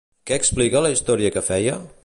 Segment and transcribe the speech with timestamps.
[0.29, 1.77] Què explica la història que feia?